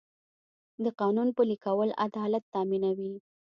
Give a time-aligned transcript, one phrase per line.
[0.83, 3.13] د قانون پلي کول عدالت تامینوي.